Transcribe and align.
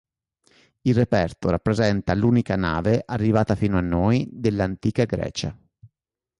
Il 0.81 0.95
reperto 0.95 1.51
rappresenta 1.51 2.15
l'unica 2.15 2.55
nave 2.55 3.03
arrivata 3.05 3.53
fino 3.53 3.77
a 3.77 3.81
noi 3.81 4.27
dell'antica 4.31 5.05
Grecia. 5.05 5.55